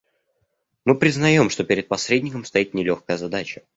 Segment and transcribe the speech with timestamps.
[0.83, 3.61] Мы признаем, что перед посредником стоит нелегкая задача.